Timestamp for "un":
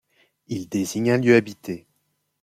1.11-1.17